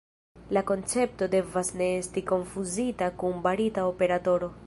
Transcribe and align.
La 0.57 0.61
koncepto 0.69 1.27
devas 1.35 1.69
ne 1.81 1.89
esti 1.99 2.25
konfuzita 2.33 3.13
kun 3.21 3.39
barita 3.47 3.87
operatoro. 3.93 4.53